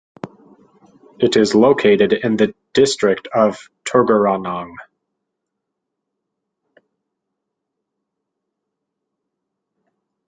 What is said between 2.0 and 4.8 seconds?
in the district of Tuggeranong.